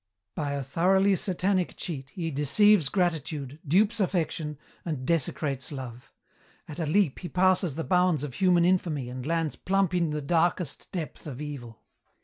[0.33, 6.11] By a thoroughly Satanic cheat he deceives gratitude, dupes affection, and desecrates love.
[6.67, 10.23] At a leap he passes the bounds of human infamy and lands plump in the
[10.23, 11.83] darkest depth of Evil.